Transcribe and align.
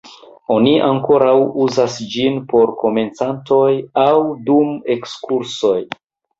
Oni 0.53 0.71
ankoraŭ 0.85 1.33
uzas 1.65 1.99
ĝin 2.15 2.41
por 2.55 2.73
komencantoj 2.81 3.71
aŭ 4.07 4.17
dum 4.51 4.75
ekskursoj. 4.99 5.81